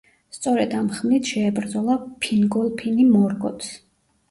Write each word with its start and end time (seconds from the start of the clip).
სწორედ 0.35 0.71
ამ 0.77 0.89
ხმლით 0.99 1.29
შეებრძოლა 1.33 1.99
ფინგოლფინი 2.25 3.09
მორგოთს. 3.13 3.73